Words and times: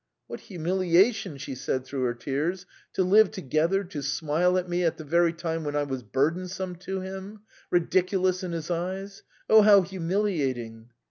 "What 0.25 0.39
humiliation!" 0.39 1.37
she 1.37 1.53
said 1.53 1.85
through 1.85 2.05
her 2.05 2.15
tears. 2.15 2.65
"To 2.93 3.03
live 3.03 3.29
together, 3.29 3.83
to 3.83 4.01
smile 4.01 4.57
at 4.57 4.67
me 4.67 4.83
at 4.83 4.97
the 4.97 5.03
very 5.03 5.31
time 5.31 5.63
when 5.63 5.75
I 5.75 5.83
was 5.83 6.01
burdensome 6.01 6.77
to 6.77 7.01
him, 7.01 7.41
ridiculous 7.69 8.41
in 8.41 8.51
his 8.51 8.71
eyes! 8.71 9.21
Oh, 9.47 9.61
how 9.61 9.83
humiliating!" 9.83 10.89